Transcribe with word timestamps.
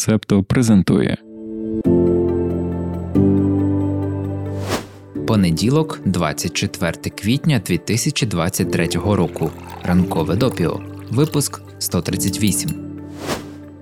Септо 0.00 0.42
презентує 0.42 1.16
Понеділок, 5.26 6.00
24 6.04 6.92
квітня 6.92 7.62
2023 7.66 8.88
року. 9.04 9.50
Ранкове 9.82 10.36
допіо. 10.36 10.80
Випуск 11.10 11.60
138. 11.78 12.70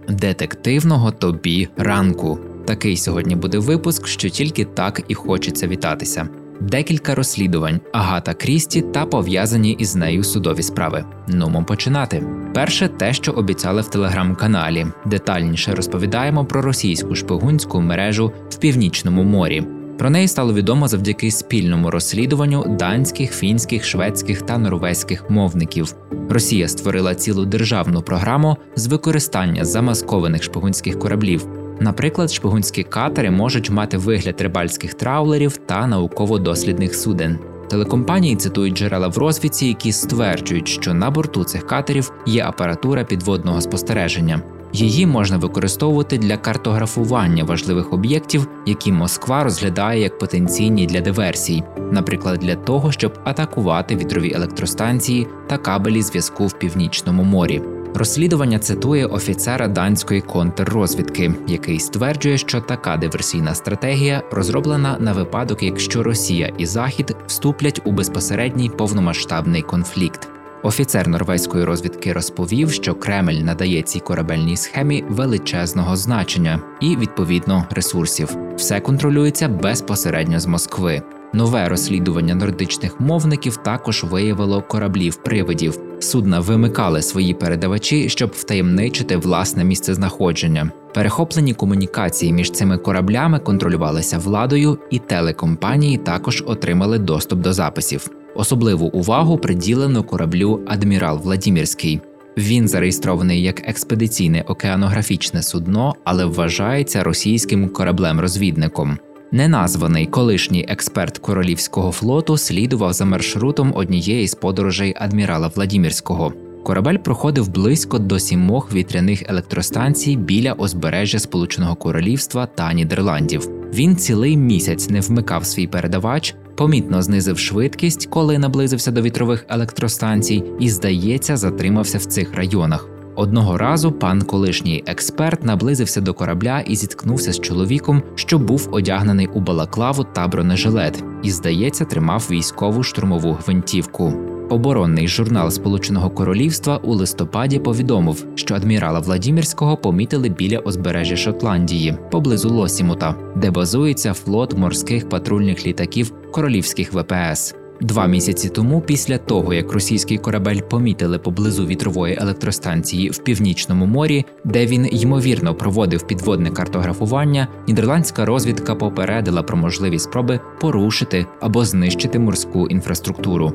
Детективного 0.08 1.10
тобі 1.10 1.68
ранку. 1.76 2.38
Такий 2.64 2.96
сьогодні 2.96 3.36
буде 3.36 3.58
випуск, 3.58 4.06
що 4.06 4.28
тільки 4.28 4.64
так 4.64 5.02
і 5.08 5.14
хочеться 5.14 5.68
вітатися 5.68 6.28
декілька 6.60 7.14
розслідувань 7.14 7.80
Агата 7.92 8.34
Крісті 8.34 8.82
та 8.82 9.06
пов'язані 9.06 9.72
із 9.72 9.96
нею 9.96 10.24
судові 10.24 10.62
справи. 10.62 11.04
Нумо 11.28 11.64
починати. 11.64 12.26
Перше, 12.54 12.88
те, 12.88 13.12
що 13.12 13.32
обіцяли 13.32 13.82
в 13.82 13.90
телеграм-каналі. 13.90 14.86
Детальніше 15.06 15.74
розповідаємо 15.74 16.44
про 16.44 16.62
російську 16.62 17.14
шпигунську 17.14 17.80
мережу 17.80 18.32
в 18.50 18.56
північному 18.56 19.22
морі. 19.22 19.64
Про 19.98 20.10
неї 20.10 20.28
стало 20.28 20.54
відомо 20.54 20.88
завдяки 20.88 21.30
спільному 21.30 21.90
розслідуванню 21.90 22.76
данських, 22.78 23.32
фінських, 23.32 23.84
шведських 23.84 24.42
та 24.42 24.58
норвезьких 24.58 25.30
мовників. 25.30 25.94
Росія 26.30 26.68
створила 26.68 27.14
цілу 27.14 27.44
державну 27.44 28.02
програму 28.02 28.56
з 28.76 28.86
використання 28.86 29.64
замаскованих 29.64 30.42
шпигунських 30.42 30.98
кораблів. 30.98 31.48
Наприклад, 31.80 32.30
шпигунські 32.30 32.82
катери 32.82 33.30
можуть 33.30 33.70
мати 33.70 33.96
вигляд 33.96 34.40
рибальських 34.40 34.94
траулерів 34.94 35.56
та 35.56 35.86
науково-дослідних 35.86 36.94
суден. 36.94 37.38
Телекомпанії 37.70 38.36
цитують 38.36 38.78
джерела 38.78 39.08
в 39.08 39.18
розвідці, 39.18 39.66
які 39.66 39.92
стверджують, 39.92 40.68
що 40.68 40.94
на 40.94 41.10
борту 41.10 41.44
цих 41.44 41.66
катерів 41.66 42.12
є 42.26 42.44
апаратура 42.44 43.04
підводного 43.04 43.60
спостереження. 43.60 44.42
Її 44.72 45.06
можна 45.06 45.36
використовувати 45.36 46.18
для 46.18 46.36
картографування 46.36 47.44
важливих 47.44 47.92
об'єктів, 47.92 48.48
які 48.66 48.92
Москва 48.92 49.44
розглядає 49.44 50.00
як 50.00 50.18
потенційні 50.18 50.86
для 50.86 51.00
диверсій, 51.00 51.62
наприклад, 51.92 52.38
для 52.38 52.54
того, 52.54 52.92
щоб 52.92 53.18
атакувати 53.24 53.96
вітрові 53.96 54.32
електростанції 54.34 55.26
та 55.46 55.58
кабелі 55.58 56.02
зв'язку 56.02 56.46
в 56.46 56.58
північному 56.58 57.24
морі. 57.24 57.62
Розслідування 57.94 58.58
цитує 58.58 59.06
офіцера 59.06 59.68
данської 59.68 60.20
контррозвідки, 60.20 61.34
який 61.46 61.80
стверджує, 61.80 62.38
що 62.38 62.60
така 62.60 62.96
диверсійна 62.96 63.54
стратегія 63.54 64.22
розроблена 64.30 64.96
на 65.00 65.12
випадок, 65.12 65.62
якщо 65.62 66.02
Росія 66.02 66.52
і 66.58 66.66
Захід 66.66 67.16
вступлять 67.26 67.80
у 67.84 67.92
безпосередній 67.92 68.70
повномасштабний 68.70 69.62
конфлікт. 69.62 70.28
Офіцер 70.62 71.08
норвезької 71.08 71.64
розвідки 71.64 72.12
розповів, 72.12 72.70
що 72.72 72.94
Кремль 72.94 73.32
надає 73.32 73.82
цій 73.82 74.00
корабельній 74.00 74.56
схемі 74.56 75.04
величезного 75.08 75.96
значення 75.96 76.60
і, 76.80 76.96
відповідно, 76.96 77.66
ресурсів. 77.70 78.36
Все 78.56 78.80
контролюється 78.80 79.48
безпосередньо 79.48 80.40
з 80.40 80.46
Москви. 80.46 81.02
Нове 81.32 81.68
розслідування 81.68 82.34
нордичних 82.34 83.00
мовників 83.00 83.56
також 83.56 84.04
виявило 84.04 84.62
кораблів 84.62 85.16
привидів. 85.16 85.78
Судна 86.00 86.40
вимикали 86.40 87.02
свої 87.02 87.34
передавачі, 87.34 88.08
щоб 88.08 88.30
втаємничити 88.30 89.16
власне 89.16 89.64
місце 89.64 89.94
знаходження. 89.94 90.70
Перехоплені 90.94 91.54
комунікації 91.54 92.32
між 92.32 92.50
цими 92.50 92.78
кораблями 92.78 93.38
контролювалися 93.38 94.18
владою, 94.18 94.78
і 94.90 94.98
телекомпанії 94.98 95.98
також 95.98 96.44
отримали 96.46 96.98
доступ 96.98 97.40
до 97.40 97.52
записів. 97.52 98.10
Особливу 98.34 98.86
увагу 98.86 99.38
приділено 99.38 100.02
кораблю 100.02 100.60
Адмірал 100.66 101.18
Владімірський. 101.18 102.00
Він 102.38 102.68
зареєстрований 102.68 103.42
як 103.42 103.68
експедиційне 103.68 104.44
океанографічне 104.48 105.42
судно, 105.42 105.94
але 106.04 106.24
вважається 106.24 107.02
російським 107.04 107.68
кораблем-розвідником. 107.68 108.98
Неназваний 109.32 110.06
колишній 110.06 110.66
експерт 110.68 111.18
королівського 111.18 111.92
флоту 111.92 112.36
слідував 112.36 112.92
за 112.92 113.04
маршрутом 113.04 113.72
однієї 113.76 114.28
з 114.28 114.34
подорожей 114.34 114.94
адмірала 114.98 115.48
Владімірського. 115.48 116.32
Корабель 116.64 116.96
проходив 116.96 117.48
близько 117.48 117.98
до 117.98 118.18
сімох 118.18 118.72
вітряних 118.72 119.30
електростанцій 119.30 120.16
біля 120.16 120.52
озбережжя 120.52 121.18
Сполученого 121.18 121.74
Королівства 121.74 122.46
та 122.46 122.72
Нідерландів. 122.72 123.48
Він 123.74 123.96
цілий 123.96 124.36
місяць 124.36 124.90
не 124.90 125.00
вмикав 125.00 125.46
свій 125.46 125.66
передавач, 125.66 126.34
помітно 126.56 127.02
знизив 127.02 127.38
швидкість, 127.38 128.06
коли 128.06 128.38
наблизився 128.38 128.90
до 128.90 129.02
вітрових 129.02 129.46
електростанцій, 129.48 130.44
і, 130.60 130.70
здається, 130.70 131.36
затримався 131.36 131.98
в 131.98 132.04
цих 132.04 132.34
районах. 132.34 132.97
Одного 133.18 133.58
разу 133.58 133.92
пан 133.92 134.22
колишній 134.22 134.84
експерт 134.86 135.44
наблизився 135.44 136.00
до 136.00 136.14
корабля 136.14 136.60
і 136.60 136.76
зіткнувся 136.76 137.32
з 137.32 137.40
чоловіком, 137.40 138.02
що 138.14 138.38
був 138.38 138.68
одягнений 138.72 139.26
у 139.26 139.40
балаклаву 139.40 140.04
та 140.04 140.28
бронежилет, 140.28 141.04
і, 141.22 141.30
здається, 141.30 141.84
тримав 141.84 142.28
військову 142.30 142.82
штурмову 142.82 143.32
гвинтівку. 143.32 144.12
Оборонний 144.50 145.08
журнал 145.08 145.50
Сполученого 145.50 146.10
Королівства 146.10 146.76
у 146.76 146.94
листопаді 146.94 147.58
повідомив, 147.58 148.26
що 148.34 148.54
адмірала 148.54 149.00
Владімірського 149.00 149.76
помітили 149.76 150.28
біля 150.28 150.58
озбережжя 150.58 151.16
Шотландії 151.16 151.98
поблизу 152.10 152.48
Лосімута, 152.48 153.14
де 153.36 153.50
базується 153.50 154.12
флот 154.12 154.58
морських 154.58 155.08
патрульних 155.08 155.66
літаків 155.66 156.12
королівських 156.32 156.92
ВПС. 156.92 157.54
Два 157.80 158.06
місяці 158.06 158.48
тому, 158.48 158.80
після 158.80 159.18
того 159.18 159.54
як 159.54 159.72
російський 159.72 160.18
корабель 160.18 160.60
помітили 160.60 161.18
поблизу 161.18 161.66
вітрової 161.66 162.18
електростанції 162.20 163.10
в 163.10 163.18
північному 163.18 163.86
морі, 163.86 164.24
де 164.44 164.66
він 164.66 164.88
ймовірно 164.92 165.54
проводив 165.54 166.06
підводне 166.06 166.50
картографування, 166.50 167.48
нідерландська 167.68 168.24
розвідка 168.24 168.74
попередила 168.74 169.42
про 169.42 169.56
можливі 169.56 169.98
спроби 169.98 170.40
порушити 170.60 171.26
або 171.40 171.64
знищити 171.64 172.18
морську 172.18 172.66
інфраструктуру. 172.66 173.52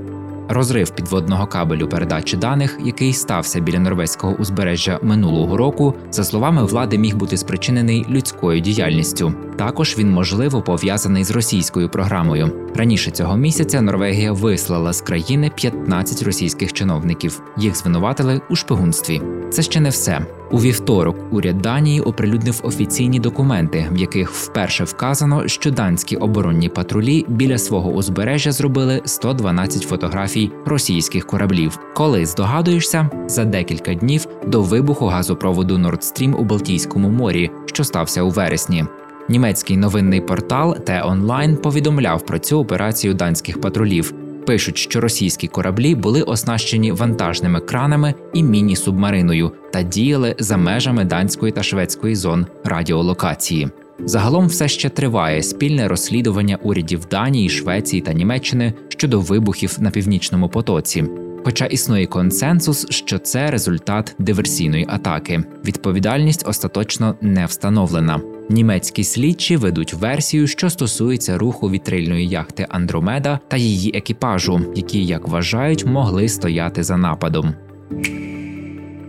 Розрив 0.49 0.89
підводного 0.89 1.47
кабелю 1.47 1.87
передачі 1.87 2.37
даних, 2.37 2.79
який 2.85 3.13
стався 3.13 3.59
біля 3.59 3.79
норвезького 3.79 4.33
узбережжя 4.33 4.99
минулого 5.03 5.57
року, 5.57 5.93
за 6.11 6.23
словами 6.23 6.65
влади, 6.65 6.97
міг 6.97 7.15
бути 7.15 7.37
спричинений 7.37 8.05
людською 8.09 8.59
діяльністю. 8.59 9.33
Також 9.57 9.97
він 9.97 10.11
можливо 10.11 10.61
пов'язаний 10.61 11.23
з 11.23 11.31
російською 11.31 11.89
програмою. 11.89 12.62
Раніше 12.75 13.11
цього 13.11 13.37
місяця 13.37 13.81
Норвегія 13.81 14.31
вислала 14.31 14.93
з 14.93 15.01
країни 15.01 15.51
15 15.55 16.23
російських 16.23 16.73
чиновників. 16.73 17.41
Їх 17.57 17.77
звинуватили 17.77 18.41
у 18.49 18.55
шпигунстві. 18.55 19.21
Це 19.49 19.61
ще 19.61 19.79
не 19.79 19.89
все. 19.89 20.25
У 20.51 20.57
вівторок 20.57 21.15
уряд 21.31 21.57
Данії 21.57 22.01
оприлюднив 22.01 22.59
офіційні 22.63 23.19
документи, 23.19 23.89
в 23.91 23.97
яких 23.97 24.31
вперше 24.31 24.83
вказано, 24.83 25.47
що 25.47 25.71
данські 25.71 26.15
оборонні 26.15 26.69
патрулі 26.69 27.25
біля 27.27 27.57
свого 27.57 27.91
узбережжя 27.91 28.51
зробили 28.51 29.01
112 29.05 29.83
фотографій 29.83 30.51
російських 30.65 31.27
кораблів. 31.27 31.79
Коли 31.95 32.25
здогадуєшся, 32.25 33.09
за 33.27 33.45
декілька 33.45 33.93
днів 33.93 34.27
до 34.47 34.61
вибуху 34.61 35.05
газопроводу 35.05 35.75
Nord 35.77 35.99
Stream 35.99 36.33
у 36.33 36.43
Балтійському 36.43 37.09
морі, 37.09 37.51
що 37.65 37.83
стався 37.83 38.21
у 38.21 38.29
вересні. 38.29 38.85
Німецький 39.29 39.77
новинний 39.77 40.21
портал 40.21 40.77
T-Online 40.85 41.55
повідомляв 41.55 42.25
про 42.25 42.39
цю 42.39 42.59
операцію 42.59 43.13
данських 43.13 43.61
патрулів. 43.61 44.13
Пишуть, 44.45 44.77
що 44.77 45.01
російські 45.01 45.47
кораблі 45.47 45.95
були 45.95 46.21
оснащені 46.21 46.91
вантажними 46.91 47.59
кранами 47.59 48.13
і 48.33 48.43
міні-субмариною 48.43 49.51
та 49.73 49.83
діяли 49.83 50.35
за 50.39 50.57
межами 50.57 51.05
данської 51.05 51.51
та 51.51 51.63
шведської 51.63 52.15
зон 52.15 52.45
радіолокації. 52.63 53.69
Загалом 53.99 54.47
все 54.47 54.67
ще 54.67 54.89
триває 54.89 55.43
спільне 55.43 55.87
розслідування 55.87 56.57
урядів 56.63 57.05
Данії, 57.11 57.49
Швеції 57.49 58.01
та 58.01 58.13
Німеччини 58.13 58.73
щодо 58.87 59.19
вибухів 59.19 59.77
на 59.79 59.91
північному 59.91 60.49
потоці. 60.49 61.03
Хоча 61.43 61.65
існує 61.65 62.05
консенсус, 62.05 62.87
що 62.89 63.19
це 63.19 63.51
результат 63.51 64.15
диверсійної 64.19 64.85
атаки. 64.89 65.43
Відповідальність 65.65 66.47
остаточно 66.47 67.15
не 67.21 67.45
встановлена. 67.45 68.32
Німецькі 68.49 69.03
слідчі 69.03 69.57
ведуть 69.57 69.93
версію, 69.93 70.47
що 70.47 70.69
стосується 70.69 71.37
руху 71.37 71.69
вітрильної 71.69 72.27
яхти 72.27 72.67
Андромеда 72.69 73.39
та 73.47 73.57
її 73.57 73.91
екіпажу, 73.97 74.61
які, 74.75 75.05
як 75.05 75.27
вважають, 75.27 75.85
могли 75.85 76.29
стояти 76.29 76.83
за 76.83 76.97
нападом. 76.97 77.53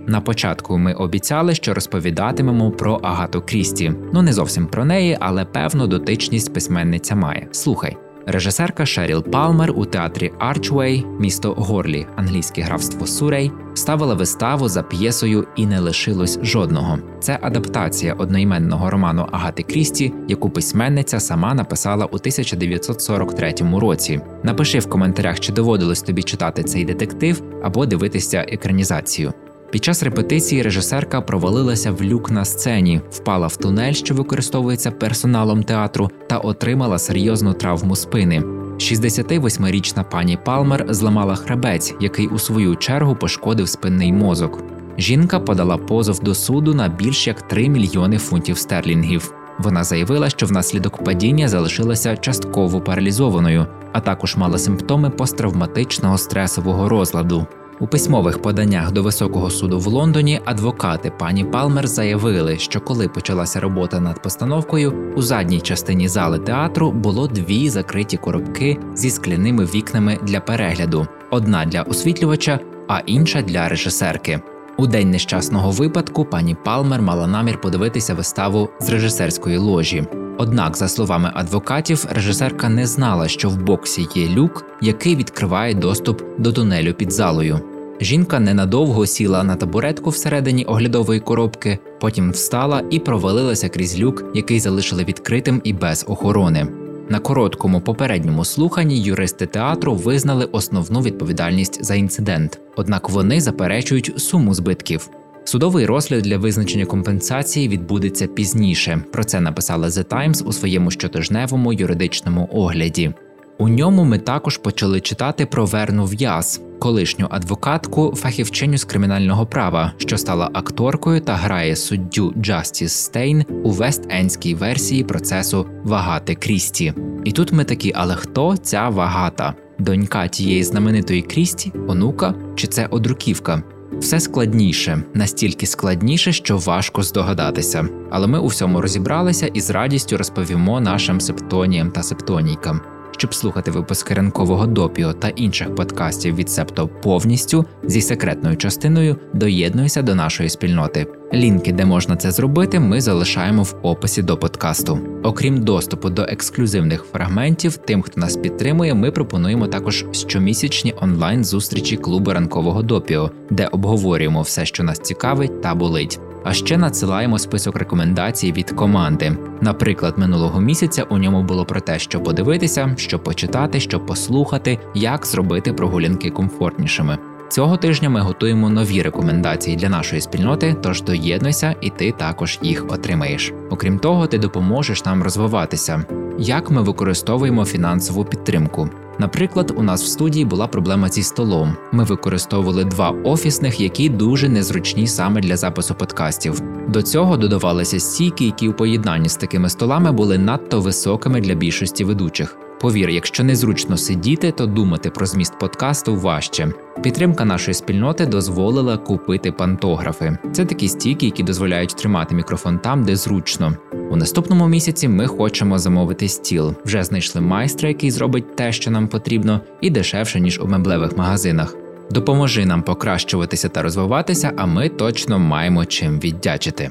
На 0.07 0.21
початку 0.21 0.79
ми 0.79 0.95
обіцяли, 0.95 1.55
що 1.55 1.75
розповідатимемо 1.75 2.71
про 2.71 2.95
Агату 2.95 3.43
Крісті. 3.47 3.93
Ну 4.13 4.23
не 4.23 4.33
зовсім 4.33 4.67
про 4.67 4.85
неї, 4.85 5.19
але 5.21 5.45
певну 5.45 5.87
дотичність 5.87 6.55
письменниця 6.55 7.15
має. 7.17 7.49
Слухай. 7.53 7.97
Режисерка 8.26 8.87
Шеріл 8.87 9.23
Палмер 9.23 9.73
у 9.76 9.85
театрі 9.85 10.32
Арчвей, 10.38 11.06
місто 11.19 11.55
Горлі, 11.59 12.06
англійське 12.17 12.62
графство 12.62 13.06
Сурей, 13.06 13.53
ставила 13.75 14.15
виставу 14.15 14.69
за 14.69 14.82
п'єсою 14.82 15.47
і 15.56 15.67
не 15.67 15.81
лишилось 15.81 16.38
жодного. 16.43 16.99
Це 17.21 17.38
адаптація 17.43 18.15
одноіменного 18.15 18.91
роману 18.91 19.29
Агати 19.32 19.62
Крісті, 19.62 20.12
яку 20.29 20.50
письменниця 20.50 21.21
сама 21.21 21.55
написала 21.55 22.05
у 22.05 22.17
1943 22.17 23.55
році. 23.81 24.21
Напиши 24.43 24.79
в 24.79 24.88
коментарях, 24.91 25.41
чи 25.41 25.53
доводилось 25.53 26.03
тобі 26.03 26.23
читати 26.23 26.62
цей 26.62 26.85
детектив 26.85 27.43
або 27.62 27.87
дивитися 27.87 28.44
екранізацію. 28.49 29.32
Під 29.70 29.84
час 29.84 30.02
репетиції 30.02 30.62
режисерка 30.62 31.20
провалилася 31.20 31.93
в 31.93 32.02
люк 32.02 32.31
на 32.31 32.44
сцені, 32.44 33.00
впала 33.11 33.46
в 33.46 33.56
тунель, 33.56 33.93
що 33.93 34.14
використовується 34.14 34.90
персоналом 34.90 35.62
театру, 35.62 36.11
та 36.28 36.38
отримала 36.38 36.99
серйозну 36.99 37.52
травму 37.52 37.96
спини. 37.96 38.43
68-річна 38.76 40.05
пані 40.11 40.38
Палмер 40.44 40.87
зламала 40.88 41.34
хребець, 41.34 41.94
який 42.00 42.26
у 42.26 42.38
свою 42.38 42.76
чергу 42.76 43.16
пошкодив 43.16 43.69
спинний 43.69 44.12
мозок. 44.12 44.62
Жінка 44.99 45.40
подала 45.40 45.76
позов 45.76 46.20
до 46.20 46.34
суду 46.34 46.75
на 46.75 46.88
більш 46.88 47.26
як 47.26 47.43
3 47.43 47.69
мільйони 47.69 48.19
фунтів 48.19 48.58
стерлінгів. 48.58 49.34
Вона 49.58 49.84
заявила, 49.84 50.31
що 50.31 50.46
внаслідок 50.46 51.05
падіння 51.05 51.49
залишилася 51.49 52.16
частково 52.16 52.81
паралізованою, 52.81 53.66
а 53.93 54.00
також 54.00 54.37
мала 54.37 54.58
симптоми 54.58 55.11
посттравматичного 55.11 56.19
стресового 56.19 56.88
розладу. 56.88 57.46
У 57.81 57.87
письмових 57.87 58.43
поданнях 58.43 58.93
до 58.93 59.03
високого 59.03 59.50
суду 59.50 59.79
в 59.79 59.87
Лондоні 59.87 60.41
адвокати 60.44 61.12
пані 61.19 61.44
Палмер 61.44 61.87
заявили, 61.87 62.59
що 62.59 62.81
коли 62.81 63.09
почалася 63.09 63.61
робота 63.61 64.00
над 64.00 64.23
постановкою, 64.23 65.12
у 65.17 65.23
задній 65.23 65.61
частині 65.61 66.09
зали 66.09 66.38
театру 66.38 66.93
було 66.93 67.29
дві 67.29 67.69
закриті 67.69 68.17
коробки 68.17 68.79
зі 68.94 69.11
скляними 69.11 69.65
вікнами 69.65 70.19
для 70.23 70.41
перегляду: 70.41 71.06
одна 71.31 71.65
для 71.65 71.82
освітлювача, 71.82 72.61
а 72.88 72.99
інша 72.99 73.43
для 73.43 73.69
режисерки. 73.69 74.41
У 74.76 74.87
день 74.87 75.11
нещасного 75.11 75.71
випадку 75.71 76.25
пані 76.25 76.56
Палмер 76.65 77.03
мала 77.03 77.26
намір 77.26 77.61
подивитися 77.61 78.15
виставу 78.15 78.69
з 78.81 78.88
режисерської 78.88 79.56
ложі. 79.56 80.05
Однак, 80.38 80.76
за 80.76 80.88
словами 80.88 81.31
адвокатів, 81.35 82.06
режисерка 82.11 82.69
не 82.69 82.87
знала, 82.87 83.29
що 83.29 83.49
в 83.49 83.56
боксі 83.56 84.09
є 84.15 84.29
люк, 84.29 84.65
який 84.81 85.17
відкриває 85.17 85.75
доступ 85.75 86.23
до 86.38 86.53
тунелю 86.53 86.94
під 86.94 87.12
залою. 87.12 87.61
Жінка 88.00 88.41
ненадовго 88.41 89.06
сіла 89.06 89.44
на 89.44 89.56
табуретку 89.56 90.11
всередині 90.11 90.65
оглядової 90.65 91.21
коробки, 91.21 91.79
потім 92.00 92.31
встала 92.31 92.82
і 92.91 92.99
провалилася 92.99 93.69
крізь 93.69 94.00
люк, 94.00 94.25
який 94.35 94.61
залишили 94.61 95.05
відкритим 95.05 95.61
і 95.65 95.73
без 95.73 96.05
охорони. 96.09 96.84
На 97.09 97.19
короткому 97.19 97.81
попередньому 97.81 98.45
слуханні 98.45 99.03
юристи 99.03 99.47
театру 99.47 99.95
визнали 99.95 100.45
основну 100.45 101.01
відповідальність 101.01 101.85
за 101.85 101.95
інцидент, 101.95 102.61
однак 102.77 103.11
вони 103.11 103.41
заперечують 103.41 104.12
суму 104.17 104.55
збитків. 104.55 105.11
Судовий 105.45 105.87
розгляд 105.87 106.23
для 106.23 106.39
визначення 106.39 106.87
компенсації 106.87 107.69
відбудеться 107.69 108.27
пізніше. 108.27 109.05
Про 109.12 109.25
це 109.25 109.41
написала 109.41 109.89
The 109.89 110.05
Times 110.05 110.45
у 110.45 110.53
своєму 110.53 110.91
щотижневому 110.91 111.73
юридичному 111.73 112.49
огляді. 112.53 113.12
У 113.59 113.69
ньому 113.69 114.05
ми 114.05 114.19
також 114.19 114.59
почали 114.59 115.00
читати 115.00 115.47
про 115.47 115.65
Верну 115.65 116.05
В'яз, 116.05 116.61
колишню 116.85 117.27
адвокатку, 117.31 118.15
фахівчиню 118.17 118.79
з 118.79 118.85
кримінального 118.85 119.47
права, 119.47 119.93
що 119.97 120.19
стала 120.19 120.51
акторкою 120.53 121.21
та 121.21 121.35
грає 121.35 121.77
суддю 121.77 122.35
Джастіс 122.39 122.93
Стейн 122.93 123.45
у 123.65 123.71
вест-ендській 123.71 124.55
версії 124.55 125.05
процесу 125.05 125.67
Вагати 125.85 126.35
Крісті. 126.35 126.95
І 127.25 127.33
тут 127.33 127.53
ми 127.53 127.65
такі, 127.65 127.93
але 127.95 128.15
хто 128.15 128.57
ця 128.57 128.89
вагата? 128.89 129.55
Донька 129.79 130.29
тієї 130.29 130.65
знаменитої 130.65 131.23
Крісті, 131.23 131.73
онука 131.89 132.35
чи 132.55 132.67
це 132.67 132.87
одруківка? 132.87 133.63
Все 133.99 134.21
складніше, 134.21 135.03
настільки 135.15 135.67
складніше, 135.67 136.33
що 136.33 136.59
важко 136.59 137.03
здогадатися. 137.03 137.89
Але 138.11 138.27
ми 138.27 138.39
у 138.39 138.47
всьому 138.47 138.81
розібралися 138.81 139.47
і 139.47 139.61
з 139.61 139.71
радістю 139.71 140.17
розповімо 140.17 140.81
нашим 140.81 141.21
септоніям 141.21 141.91
та 141.91 142.03
септонійкам. 142.03 142.81
Щоб 143.19 143.34
слухати 143.34 143.70
випуски 143.70 144.14
ранкового 144.14 144.66
допіо 144.66 145.12
та 145.12 145.28
інших 145.28 145.75
подкастів 145.75 146.34
від 146.34 146.50
Септо 146.50 146.88
повністю 146.88 147.64
зі 147.84 148.00
секретною 148.00 148.56
частиною, 148.56 149.16
доєднуйся 149.32 150.02
до 150.02 150.14
нашої 150.14 150.49
спільноти. 150.49 151.06
Лінки, 151.34 151.72
де 151.72 151.84
можна 151.84 152.16
це 152.16 152.31
зробити, 152.31 152.81
ми 152.81 153.00
залишаємо 153.00 153.62
в 153.62 153.75
описі 153.82 154.22
до 154.22 154.37
подкасту. 154.37 154.99
Окрім 155.22 155.62
доступу 155.62 156.11
до 156.11 156.22
ексклюзивних 156.22 157.05
фрагментів, 157.12 157.76
тим, 157.76 158.02
хто 158.02 158.20
нас 158.20 158.37
підтримує, 158.37 158.94
ми 158.94 159.11
пропонуємо 159.11 159.66
також 159.66 160.05
щомісячні 160.12 160.94
онлайн 161.00 161.44
зустрічі 161.44 161.96
клубу 161.96 162.32
ранкового 162.32 162.82
допіо, 162.82 163.31
де 163.50 163.66
обговорюємо 163.66 164.43
все, 164.43 164.66
що 164.66 164.82
нас 164.82 164.99
цікавить 164.99 165.62
та 165.62 165.75
болить. 165.75 166.20
А 166.44 166.52
ще 166.52 166.79
надсилаємо 166.79 167.38
список 167.38 167.76
рекомендацій 167.76 168.52
від 168.52 168.70
команди. 168.70 169.37
Наприклад, 169.61 170.19
минулого 170.19 170.61
місяця 170.61 171.02
у 171.02 171.19
ньому 171.19 171.43
було 171.43 171.64
про 171.64 171.81
те, 171.81 171.99
що 171.99 172.20
подивитися, 172.20 172.94
що 172.96 173.19
почитати, 173.19 173.81
що 173.81 174.00
послухати, 174.00 174.79
як 174.94 175.26
зробити 175.26 175.73
прогулянки 175.73 176.31
комфортнішими. 176.31 177.19
Цього 177.55 177.77
тижня 177.77 178.11
ми 178.11 178.21
готуємо 178.21 178.71
нові 178.71 179.03
рекомендації 179.03 179.77
для 179.77 179.89
нашої 179.89 180.21
спільноти, 180.21 180.77
тож 180.83 181.03
доєднуйся, 181.03 181.75
і 181.81 181.91
ти 181.91 182.12
також 182.12 182.59
їх 182.62 182.85
отримаєш. 182.89 183.53
Окрім 183.71 183.99
того, 183.99 184.27
ти 184.27 184.39
допоможеш 184.39 185.05
нам 185.05 185.23
розвиватися. 185.23 186.05
Як 186.39 186.71
ми 186.71 186.83
використовуємо 186.83 187.65
фінансову 187.65 188.25
підтримку? 188.25 188.89
Наприклад, 189.19 189.75
у 189.77 189.83
нас 189.83 190.03
в 190.03 190.06
студії 190.06 190.45
була 190.45 190.67
проблема 190.67 191.09
зі 191.09 191.23
столом. 191.23 191.77
Ми 191.93 192.05
використовували 192.05 192.85
два 192.85 193.11
офісних, 193.11 193.81
які 193.81 194.09
дуже 194.09 194.49
незручні 194.49 195.07
саме 195.07 195.41
для 195.41 195.57
запису 195.57 195.95
подкастів. 195.95 196.62
До 196.89 197.03
цього 197.03 197.37
додавалися 197.37 198.00
стійки, 198.00 198.45
які 198.45 198.69
у 198.69 198.73
поєднанні 198.73 199.29
з 199.29 199.37
такими 199.37 199.69
столами 199.69 200.12
були 200.12 200.39
надто 200.39 200.81
високими 200.81 201.41
для 201.41 201.55
більшості 201.55 202.05
ведучих. 202.05 202.57
Повір, 202.85 203.11
якщо 203.11 203.45
незручно 203.45 203.97
сидіти, 203.97 204.53
то 204.53 204.67
думати 204.67 205.11
про 205.11 205.27
зміст 205.27 205.59
подкасту 205.59 206.17
важче. 206.17 206.73
Підтримка 207.03 207.45
нашої 207.45 207.75
спільноти 207.75 208.27
дозволила 208.27 208.97
купити 208.97 209.53
пантографи. 209.53 210.39
Це 210.53 210.65
такі 210.65 210.89
стійки, 210.89 211.27
які 211.27 211.43
дозволяють 211.43 211.97
тримати 211.97 212.35
мікрофон 212.35 212.79
там, 212.79 213.05
де 213.05 213.17
зручно. 213.17 213.77
У 214.11 214.17
наступному 214.17 214.69
місяці 214.69 215.09
ми 215.09 215.27
хочемо 215.27 215.79
замовити 215.79 216.29
стіл. 216.29 216.75
Вже 216.85 217.05
знайшли 217.05 217.41
майстра, 217.41 217.89
який 217.89 218.11
зробить 218.11 218.57
те, 218.57 218.73
що 218.73 218.91
нам 218.91 219.09
потрібно, 219.09 219.61
і 219.81 219.91
дешевше 219.91 220.41
ніж 220.41 220.61
у 220.61 220.67
меблевих 220.67 221.17
магазинах. 221.17 221.77
Допоможи 222.11 222.67
нам 222.67 222.83
покращуватися 222.83 223.69
та 223.69 223.83
розвиватися, 223.83 224.53
а 224.57 224.67
ми 224.67 224.89
точно 224.89 225.39
маємо 225.39 225.85
чим 225.85 226.21
віддячити. 226.21 226.91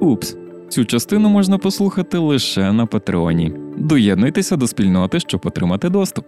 Упс, 0.00 0.36
цю 0.68 0.84
частину 0.84 1.28
можна 1.28 1.58
послухати 1.58 2.18
лише 2.18 2.72
на 2.72 2.86
Патреоні. 2.86 3.54
Доєднуйтеся 3.82 4.56
до 4.56 4.66
спільноти, 4.66 5.20
щоб 5.20 5.40
отримати 5.44 5.88
доступ. 5.88 6.24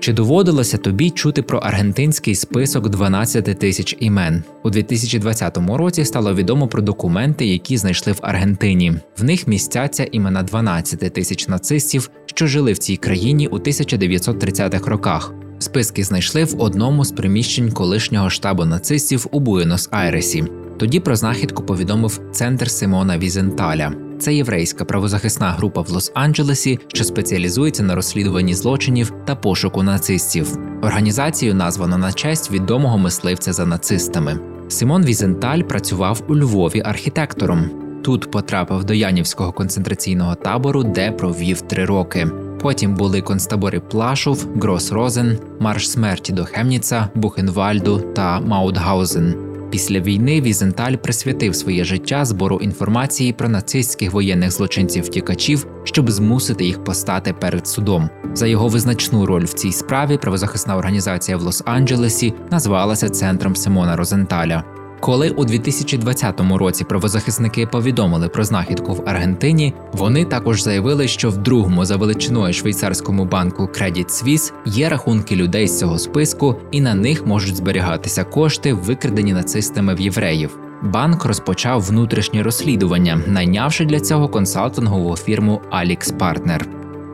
Чи 0.00 0.12
доводилося 0.12 0.78
тобі 0.78 1.10
чути 1.10 1.42
про 1.42 1.58
аргентинський 1.58 2.34
список 2.34 2.88
12 2.88 3.58
тисяч 3.58 3.96
імен? 4.00 4.42
У 4.62 4.70
2020 4.70 5.58
році 5.58 6.04
стало 6.04 6.34
відомо 6.34 6.68
про 6.68 6.82
документи, 6.82 7.46
які 7.46 7.76
знайшли 7.76 8.12
в 8.12 8.18
Аргентині. 8.22 8.92
В 9.18 9.24
них 9.24 9.48
містяться 9.48 10.08
імена 10.12 10.42
12 10.42 11.12
тисяч 11.12 11.48
нацистів, 11.48 12.10
що 12.26 12.46
жили 12.46 12.72
в 12.72 12.78
цій 12.78 12.96
країні 12.96 13.48
у 13.48 13.58
1930-х 13.58 14.90
роках. 14.90 15.34
Списки 15.58 16.04
знайшли 16.04 16.44
в 16.44 16.60
одному 16.60 17.04
з 17.04 17.12
приміщень 17.12 17.72
колишнього 17.72 18.30
штабу 18.30 18.64
нацистів 18.64 19.26
у 19.30 19.40
Буенос-Айресі. 19.40 20.46
Тоді 20.78 21.00
про 21.00 21.16
знахідку 21.16 21.62
повідомив 21.62 22.20
центр 22.32 22.70
Симона 22.70 23.18
Візенталя. 23.18 24.07
Це 24.18 24.34
єврейська 24.34 24.84
правозахисна 24.84 25.50
група 25.50 25.80
в 25.80 25.88
Лос-Анджелесі, 25.88 26.78
що 26.88 27.04
спеціалізується 27.04 27.82
на 27.82 27.94
розслідуванні 27.94 28.54
злочинів 28.54 29.12
та 29.24 29.36
пошуку 29.36 29.82
нацистів. 29.82 30.58
Організацію 30.82 31.54
названо 31.54 31.98
на 31.98 32.12
честь 32.12 32.50
відомого 32.50 32.98
мисливця 32.98 33.52
за 33.52 33.66
нацистами. 33.66 34.40
Симон 34.68 35.04
Візенталь 35.04 35.60
працював 35.60 36.22
у 36.28 36.36
Львові 36.36 36.82
архітектором. 36.84 37.70
Тут 38.04 38.30
потрапив 38.30 38.84
до 38.84 38.94
Янівського 38.94 39.52
концентраційного 39.52 40.34
табору, 40.34 40.84
де 40.84 41.12
провів 41.12 41.60
три 41.60 41.84
роки. 41.84 42.28
Потім 42.60 42.94
були 42.94 43.20
концтабори 43.20 43.80
Плашов, 43.80 44.46
Грос 44.56 44.92
Розен, 44.92 45.38
Марш 45.60 45.90
смерті 45.90 46.32
до 46.32 46.44
Хемніца, 46.44 47.08
Бухенвальду 47.14 48.00
та 48.00 48.40
Маутгаузен. 48.40 49.47
Після 49.70 50.00
війни 50.00 50.40
Візенталь 50.40 50.94
присвятив 50.94 51.56
своє 51.56 51.84
життя 51.84 52.24
збору 52.24 52.56
інформації 52.56 53.32
про 53.32 53.48
нацистських 53.48 54.12
воєнних 54.12 54.50
злочинців-втікачів, 54.50 55.66
щоб 55.84 56.10
змусити 56.10 56.64
їх 56.64 56.84
постати 56.84 57.32
перед 57.32 57.66
судом. 57.66 58.10
За 58.34 58.46
його 58.46 58.68
визначну 58.68 59.26
роль 59.26 59.44
в 59.44 59.52
цій 59.52 59.72
справі 59.72 60.16
правозахисна 60.16 60.76
організація 60.76 61.36
в 61.36 61.42
Лос-Анджелесі 61.42 62.32
назвалася 62.50 63.08
центром 63.08 63.56
Симона 63.56 63.96
Розенталя. 63.96 64.77
Коли 65.00 65.30
у 65.30 65.44
2020 65.44 66.40
році 66.40 66.84
правозахисники 66.84 67.66
повідомили 67.66 68.28
про 68.28 68.44
знахідку 68.44 68.94
в 68.94 69.02
Аргентині, 69.06 69.74
вони 69.92 70.24
також 70.24 70.62
заявили, 70.62 71.08
що 71.08 71.30
в 71.30 71.36
другому 71.36 71.84
за 71.84 71.96
величиною 71.96 72.52
швейцарському 72.52 73.24
банку 73.24 73.62
Credit 73.62 74.06
Suisse 74.06 74.52
є 74.64 74.88
рахунки 74.88 75.36
людей 75.36 75.68
з 75.68 75.78
цього 75.78 75.98
списку, 75.98 76.56
і 76.70 76.80
на 76.80 76.94
них 76.94 77.26
можуть 77.26 77.56
зберігатися 77.56 78.24
кошти, 78.24 78.72
викрадені 78.72 79.32
нацистами 79.32 79.94
в 79.94 80.00
євреїв. 80.00 80.58
Банк 80.82 81.24
розпочав 81.24 81.82
внутрішнє 81.82 82.42
розслідування, 82.42 83.20
найнявши 83.26 83.84
для 83.84 84.00
цього 84.00 84.28
консалтингову 84.28 85.16
фірму 85.16 85.60
Alix 85.72 86.18
Partner. 86.18 86.64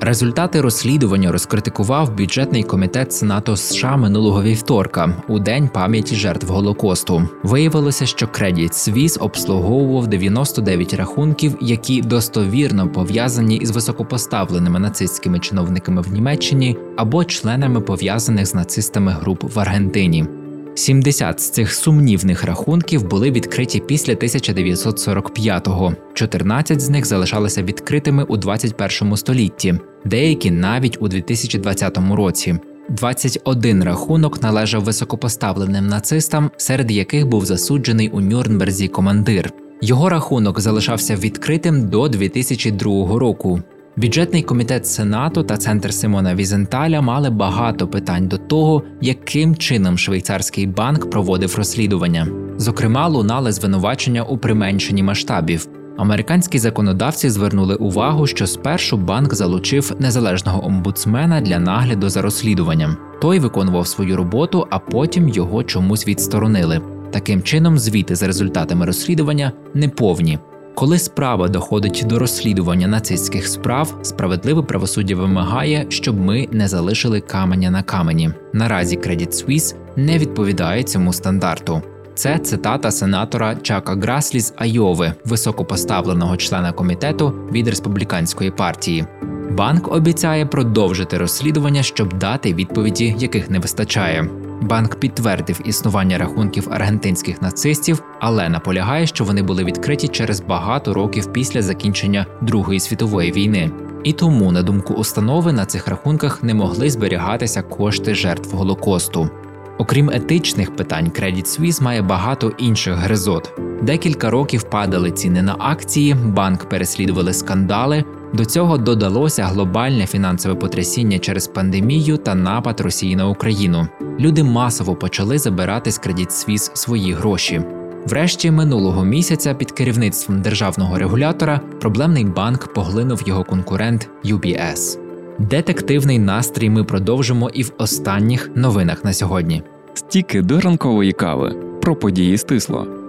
Результати 0.05 0.61
розслідування 0.61 1.33
розкритикував 1.33 2.17
бюджетний 2.17 2.63
комітет 2.63 3.13
Сенату 3.13 3.57
США 3.57 3.97
минулого 3.97 4.43
вівторка 4.43 5.23
у 5.29 5.39
день 5.39 5.69
пам'яті 5.69 6.15
жертв 6.15 6.47
Голокосту. 6.47 7.29
Виявилося, 7.43 8.07
що 8.07 8.27
Credit 8.27 8.73
Suisse 8.73 9.23
обслуговував 9.23 10.07
99 10.07 10.95
рахунків, 10.95 11.57
які 11.61 12.03
достовірно 12.03 12.89
пов'язані 12.89 13.57
із 13.57 13.71
високопоставленими 13.71 14.79
нацистськими 14.79 15.39
чиновниками 15.39 16.03
в 16.03 16.13
Німеччині 16.13 16.77
або 16.97 17.25
членами 17.25 17.81
пов'язаних 17.81 18.47
з 18.47 18.55
нацистами 18.55 19.13
груп 19.13 19.55
в 19.55 19.61
Аргентині. 19.61 20.27
70 20.75 21.41
з 21.41 21.51
цих 21.51 21.75
сумнівних 21.75 22.45
рахунків 22.45 23.09
були 23.09 23.31
відкриті 23.31 23.83
після 23.87 24.13
1945-го. 24.13 25.95
14 26.15 26.81
з 26.81 26.89
них 26.89 27.05
залишалися 27.05 27.63
відкритими 27.63 28.25
у 28.25 28.37
21 28.37 29.17
столітті, 29.17 29.75
деякі 30.05 30.51
навіть 30.51 30.97
у 31.01 31.09
2020 31.09 31.99
році. 32.13 32.59
21 32.89 33.85
рахунок 33.85 34.43
належав 34.43 34.85
високопоставленим 34.85 35.87
нацистам, 35.87 36.51
серед 36.57 36.91
яких 36.91 37.27
був 37.27 37.45
засуджений 37.45 38.09
у 38.09 38.21
Нюрнберзі 38.21 38.89
командир. 38.89 39.53
Його 39.83 40.09
рахунок 40.09 40.61
залишався 40.61 41.17
відкритим 41.17 41.89
до 41.89 42.09
2002 42.09 43.19
року. 43.19 43.63
Бюджетний 43.97 44.43
комітет 44.43 44.87
Сенату 44.87 45.43
та 45.43 45.57
центр 45.57 45.95
Симона 45.95 46.35
Візенталя 46.35 47.01
мали 47.01 47.31
багато 47.31 47.89
питань 47.89 48.29
до 48.29 48.39
того, 48.39 48.83
яким 49.01 49.57
чином 49.57 49.99
швейцарський 49.99 50.67
банк 50.67 51.11
проводив 51.11 51.55
розслідування. 51.57 52.29
Зокрема, 52.57 53.09
лунали 53.09 53.53
звинувачення 53.53 54.23
у 54.23 54.39
применшенні 54.39 55.03
масштабів. 55.03 55.69
Американські 55.99 56.59
законодавці 56.59 57.31
звернули 57.31 57.75
увагу, 57.75 58.27
що 58.27 58.47
спершу 58.47 58.97
банк 58.97 59.35
залучив 59.35 59.97
незалежного 59.99 60.67
омбудсмена 60.67 61.41
для 61.41 61.59
нагляду 61.59 62.09
за 62.09 62.23
розслідуванням. 62.23 62.97
Той 63.21 63.39
виконував 63.39 63.87
свою 63.87 64.17
роботу, 64.17 64.67
а 64.71 64.79
потім 64.79 65.29
його 65.29 65.65
чомусь 65.65 66.09
відсторонили. 66.09 66.81
Таким 67.11 67.43
чином, 67.43 67.79
звіти 67.79 68.15
за 68.15 68.27
результатами 68.27 68.87
розслідування 68.87 69.53
неповні. 69.75 70.39
Коли 70.75 70.99
справа 70.99 71.49
доходить 71.49 72.05
до 72.07 72.19
розслідування 72.19 72.87
нацистських 72.87 73.49
справ, 73.49 73.99
справедливе 74.03 74.63
правосуддя 74.63 75.17
вимагає, 75.17 75.87
щоб 75.89 76.21
ми 76.21 76.49
не 76.53 76.69
залишили 76.69 77.21
каменя 77.21 77.71
на 77.71 77.83
камені. 77.83 78.31
Наразі 78.53 78.99
Credit 78.99 79.29
Suisse 79.29 79.75
не 79.97 80.19
відповідає 80.19 80.83
цьому 80.83 81.13
стандарту. 81.13 81.83
Це 82.15 82.39
цитата 82.39 82.91
сенатора 82.91 83.57
Чака 83.63 83.95
Граслі 83.95 84.41
з 84.41 84.55
Айови, 84.57 85.13
високопоставленого 85.25 86.37
члена 86.37 86.73
комітету 86.73 87.35
від 87.53 87.69
республіканської 87.69 88.51
партії. 88.51 89.05
Банк 89.51 89.93
обіцяє 89.93 90.47
продовжити 90.47 91.19
розслідування, 91.19 91.83
щоб 91.83 92.19
дати 92.19 92.55
відповіді, 92.55 93.17
яких 93.19 93.51
не 93.51 93.59
вистачає. 93.59 94.31
Банк 94.65 94.95
підтвердив 94.95 95.61
існування 95.65 96.19
рахунків 96.19 96.69
аргентинських 96.71 97.43
нацистів, 97.43 98.03
але 98.21 98.49
наполягає, 98.49 99.07
що 99.07 99.25
вони 99.25 99.43
були 99.43 99.65
відкриті 99.65 100.09
через 100.09 100.41
багато 100.41 100.95
років 100.95 101.33
після 101.33 101.63
закінчення 101.63 102.27
Другої 102.43 102.81
світової 102.81 103.33
війни. 103.33 103.71
І 104.05 104.13
тому, 104.13 104.53
на 104.53 104.63
думку 104.63 104.95
установи, 104.95 105.53
на 105.53 105.67
цих 105.67 105.89
рахунках 105.89 106.43
не 106.43 106.55
могли 106.55 106.91
зберігатися 106.91 107.63
кошти 107.63 108.15
жертв 108.15 108.57
Голокосту. 108.57 109.31
Окрім 109.79 110.11
етичних 110.11 110.77
питань, 110.77 111.07
Credit 111.07 111.61
Suisse 111.61 111.83
має 111.83 112.03
багато 112.03 112.53
інших 112.59 112.95
гризот. 112.95 113.53
Декілька 113.83 114.31
років 114.31 114.63
падали 114.63 115.11
ціни 115.11 115.43
на 115.43 115.57
акції, 115.59 116.15
банк 116.15 116.65
переслідували 116.69 117.33
скандали. 117.33 118.05
До 118.35 118.45
цього 118.45 118.79
додалося 118.79 119.45
глобальне 119.45 120.07
фінансове 120.07 120.55
потрясіння 120.55 121.19
через 121.19 121.49
пандемію 121.49 122.17
та 122.17 122.35
напад 122.35 122.81
Росії 122.81 123.17
на 123.17 123.29
Україну. 123.29 123.87
Люди 124.21 124.43
масово 124.43 124.97
почали 124.97 125.39
забирати 125.39 125.93
з 125.93 126.01
Credit 126.01 126.29
Suisse 126.29 126.77
свої 126.77 127.13
гроші. 127.13 127.63
Врешті 128.07 128.51
минулого 128.51 129.05
місяця 129.05 129.55
під 129.55 129.73
керівництвом 129.73 130.43
державного 130.43 130.99
регулятора 130.99 131.61
проблемний 131.81 132.25
банк 132.25 132.73
поглинув 132.75 133.23
його 133.27 133.45
конкурент 133.45 134.09
UBS. 134.25 134.99
Детективний 135.39 136.19
настрій 136.19 136.71
ми 136.71 136.85
продовжимо 136.85 137.51
і 137.55 137.63
в 137.63 137.73
останніх 137.79 138.51
новинах 138.55 139.05
на 139.05 139.13
сьогодні. 139.13 139.63
Стіки 139.95 140.43
до 140.43 140.61
ранкової 140.61 141.13
кави 141.13 141.57
про 141.83 141.97
події 141.97 142.39
стисло. 142.39 143.04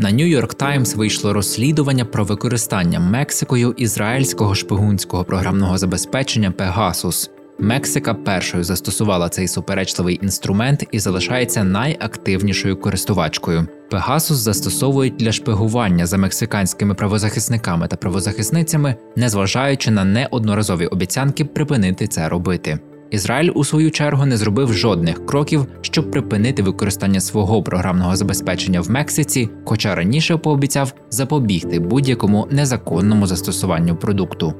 На 0.00 0.10
New 0.10 0.26
York 0.26 0.56
Times 0.56 0.96
вийшло 0.96 1.32
розслідування 1.32 2.04
про 2.04 2.24
використання 2.24 3.00
Мексикою 3.00 3.74
ізраїльського 3.76 4.54
шпигунського 4.54 5.24
програмного 5.24 5.78
забезпечення 5.78 6.52
Pegasus. 6.58 7.30
Мексика 7.58 8.14
першою 8.14 8.64
застосувала 8.64 9.28
цей 9.28 9.48
суперечливий 9.48 10.18
інструмент 10.22 10.84
і 10.92 10.98
залишається 10.98 11.64
найактивнішою 11.64 12.76
користувачкою. 12.76 13.66
Пегасус 13.90 14.38
застосовують 14.38 15.16
для 15.16 15.32
шпигування 15.32 16.06
за 16.06 16.18
мексиканськими 16.18 16.94
правозахисниками 16.94 17.88
та 17.88 17.96
правозахисницями, 17.96 18.94
незважаючи 19.16 19.90
на 19.90 20.04
неодноразові 20.04 20.86
обіцянки 20.86 21.44
припинити 21.44 22.06
це 22.06 22.28
робити. 22.28 22.78
Ізраїль 23.10 23.50
у 23.54 23.64
свою 23.64 23.90
чергу 23.90 24.26
не 24.26 24.36
зробив 24.36 24.72
жодних 24.72 25.26
кроків, 25.26 25.66
щоб 25.80 26.10
припинити 26.10 26.62
використання 26.62 27.20
свого 27.20 27.62
програмного 27.62 28.16
забезпечення 28.16 28.80
в 28.80 28.90
Мексиці, 28.90 29.48
хоча 29.64 29.94
раніше 29.94 30.36
пообіцяв 30.36 30.94
запобігти 31.10 31.80
будь-якому 31.80 32.48
незаконному 32.50 33.26
застосуванню 33.26 33.96
продукту. 33.96 34.54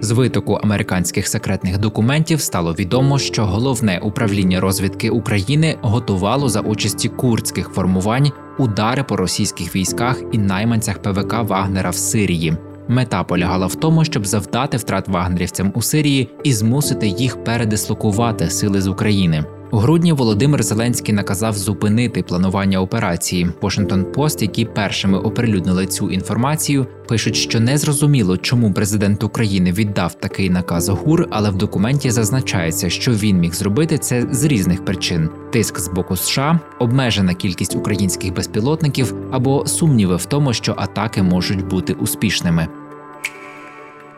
З 0.00 0.10
витоку 0.10 0.54
американських 0.54 1.28
секретних 1.28 1.78
документів 1.78 2.40
стало 2.40 2.72
відомо, 2.72 3.18
що 3.18 3.44
головне 3.44 4.00
управління 4.02 4.60
розвідки 4.60 5.10
України 5.10 5.78
готувало 5.82 6.48
за 6.48 6.60
участі 6.60 7.08
курдських 7.08 7.68
формувань 7.68 8.32
удари 8.58 9.04
по 9.04 9.16
російських 9.16 9.76
військах 9.76 10.22
і 10.32 10.38
найманцях 10.38 10.98
ПВК 10.98 11.32
Вагнера 11.42 11.90
в 11.90 11.96
Сирії. 11.96 12.56
Мета 12.88 13.24
полягала 13.24 13.66
в 13.66 13.74
тому, 13.74 14.04
щоб 14.04 14.26
завдати 14.26 14.76
втрат 14.76 15.08
вагнерівцям 15.08 15.72
у 15.74 15.82
Сирії 15.82 16.28
і 16.44 16.52
змусити 16.52 17.06
їх 17.06 17.44
передислокувати 17.44 18.50
сили 18.50 18.80
з 18.80 18.86
України. 18.86 19.44
У 19.70 19.78
грудні 19.78 20.12
Володимир 20.12 20.62
Зеленський 20.62 21.14
наказав 21.14 21.56
зупинити 21.56 22.22
планування 22.22 22.80
операції. 22.80 23.48
Washington 23.62 24.04
Post, 24.04 24.42
які 24.42 24.64
першими 24.64 25.18
оприлюднили 25.18 25.86
цю 25.86 26.10
інформацію, 26.10 26.86
пишуть, 27.08 27.36
що 27.36 27.60
не 27.60 27.78
зрозуміло, 27.78 28.36
чому 28.36 28.72
президент 28.72 29.24
України 29.24 29.72
віддав 29.72 30.14
такий 30.14 30.50
наказ 30.50 30.88
ГУР, 30.88 31.28
але 31.30 31.50
в 31.50 31.56
документі 31.56 32.10
зазначається, 32.10 32.90
що 32.90 33.12
він 33.12 33.38
міг 33.38 33.54
зробити 33.54 33.98
це 33.98 34.26
з 34.30 34.44
різних 34.44 34.84
причин: 34.84 35.28
тиск 35.50 35.78
з 35.78 35.88
боку 35.88 36.16
США, 36.16 36.60
обмежена 36.78 37.34
кількість 37.34 37.76
українських 37.76 38.34
безпілотників 38.34 39.14
або 39.30 39.66
сумніви 39.66 40.16
в 40.16 40.24
тому, 40.24 40.52
що 40.52 40.74
атаки 40.78 41.22
можуть 41.22 41.68
бути 41.68 41.92
успішними. 41.92 42.68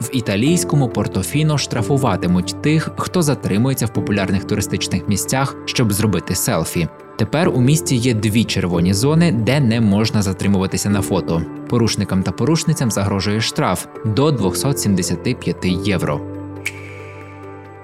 В 0.01 0.09
італійському 0.13 0.89
Портофіно 0.89 1.59
штрафуватимуть 1.59 2.63
тих, 2.63 2.91
хто 2.97 3.23
затримується 3.23 3.87
в 3.87 3.93
популярних 3.93 4.45
туристичних 4.45 5.09
місцях, 5.09 5.57
щоб 5.65 5.93
зробити 5.93 6.35
селфі. 6.35 6.89
Тепер 7.19 7.49
у 7.49 7.61
місті 7.61 7.97
є 7.97 8.15
дві 8.15 8.45
червоні 8.45 8.95
зони, 8.95 9.33
де 9.33 9.61
не 9.61 9.81
можна 9.81 10.23
затримуватися 10.23 10.91
на 10.91 11.03
фото. 11.03 11.43
Порушникам 11.69 12.23
та 12.23 12.33
порушницям 12.33 12.91
загрожує 12.91 13.41
штраф 13.41 13.87
до 14.05 14.31
275 14.31 15.57
євро. 15.65 16.21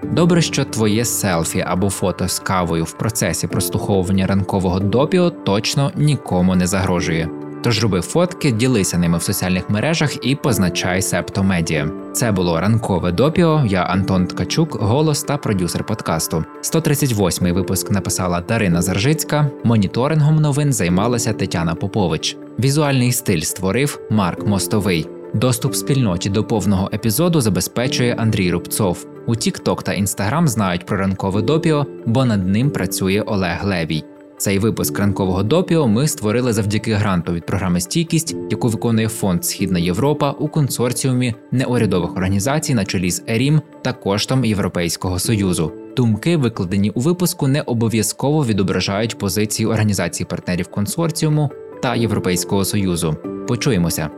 Добре, 0.02 0.42
що 0.42 0.64
твоє 0.64 1.04
селфі 1.04 1.64
або 1.66 1.90
фото 1.90 2.28
з 2.28 2.38
кавою 2.38 2.85
в 2.85 2.92
процесі 2.92 3.47
прослуховування 3.47 4.26
ранкового 4.26 4.81
допіо 4.81 5.31
точно 5.31 5.92
нікому 5.97 6.54
не 6.54 6.66
загрожує. 6.66 7.41
Тож 7.62 7.83
роби 7.83 8.00
фотки, 8.00 8.50
ділися 8.50 8.99
ними 8.99 9.19
в 9.19 9.23
соціальних 9.23 9.71
мережах 9.71 10.26
і 10.26 10.35
позначай 10.35 11.02
Септо 11.02 11.42
Медіа. 11.42 11.88
Це 12.12 12.33
було 12.33 12.61
ранкове 12.61 13.12
допіо. 13.12 13.62
Я 13.66 13.83
Антон 13.83 14.26
Ткачук, 14.26 14.76
голос 14.81 15.23
та 15.23 15.37
продюсер 15.37 15.85
подкасту. 15.85 16.45
138-й 16.62 17.52
випуск 17.52 17.90
написала 17.90 18.40
Дарина 18.40 18.83
Заржицька. 18.83 19.50
Моніторингом 19.64 20.37
новин 20.37 20.73
займалася 20.73 21.33
Тетяна 21.33 21.75
Попович. 21.75 22.37
Візуальний 22.59 23.12
стиль 23.12 23.40
створив 23.40 24.00
Марк 24.11 24.47
Мостовий. 24.47 25.09
Доступ 25.35 25.75
спільноті 25.75 26.31
до 26.31 26.45
повного 26.45 26.90
епізоду 26.92 27.40
забезпечує 27.40 28.14
Андрій 28.14 28.50
Рубцов. 28.50 29.07
У 29.26 29.35
TikTok 29.35 29.83
та 29.83 29.92
Instagram 29.92 30.47
знають 30.47 30.87
про 30.87 30.97
ранкове 30.97 31.42
допіо, 31.42 31.87
бо 32.07 32.25
над 32.25 32.49
ним 32.49 32.71
працює 32.71 33.23
Олег 33.26 33.64
Левій. 33.64 34.04
Цей 34.42 34.58
випуск 34.58 34.99
ранкового 34.99 35.42
допіо 35.42 35.88
ми 35.88 36.08
створили 36.08 36.52
завдяки 36.52 36.94
гранту 36.94 37.32
від 37.32 37.46
програми 37.46 37.80
Стійкість, 37.80 38.37
яку 38.50 38.68
виконує 38.68 39.08
фонд 39.08 39.44
Східна 39.44 39.78
Європа 39.78 40.30
у 40.30 40.49
консорціумі 40.49 41.34
неурядових 41.52 42.16
організацій 42.16 42.75
на 42.75 42.84
чолі 42.84 43.11
з 43.11 43.22
ЕРІМ 43.26 43.61
та 43.82 43.92
коштом 43.92 44.44
Європейського 44.44 45.18
союзу. 45.18 45.72
Думки, 45.96 46.37
викладені 46.37 46.90
у 46.90 47.00
випуску, 47.00 47.49
не 47.49 47.62
обов'язково 47.62 48.44
відображають 48.44 49.18
позиції 49.18 49.66
організацій 49.66 50.25
партнерів 50.25 50.68
консорціуму 50.68 51.50
та 51.82 51.94
Європейського 51.94 52.64
союзу. 52.64 53.16
Почуємося. 53.49 54.11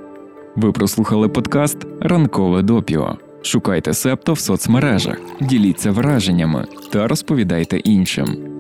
Ви 0.57 0.73
прослухали 0.73 1.29
подкаст 1.29 1.79
Ранкове 2.01 2.63
допіо. 2.63 3.17
Шукайте 3.43 3.95
септо 3.95 4.33
в 4.33 4.39
соцмережах, 4.39 5.21
діліться 5.41 5.91
враженнями 5.91 6.67
та 6.93 7.09
розповідайте 7.09 7.77
іншим. 7.79 8.54